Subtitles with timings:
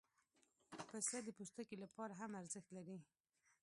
[0.89, 2.97] پسه د پوستکي لپاره هم ارزښت لري.